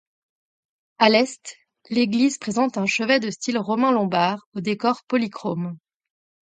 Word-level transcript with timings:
À 0.97 1.09
l'est, 1.09 1.59
l'église 1.91 2.39
présente 2.39 2.79
un 2.79 2.87
chevet 2.87 3.19
de 3.19 3.29
style 3.29 3.59
roman 3.59 3.91
lombard 3.91 4.47
au 4.55 4.59
décor 4.59 5.03
polychrome. 5.07 5.77